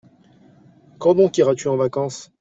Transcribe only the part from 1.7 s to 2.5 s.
vacances?